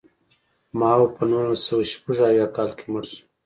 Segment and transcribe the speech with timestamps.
[0.79, 3.23] ماوو په نولس سوه شپږ اویا کال کې مړ شو.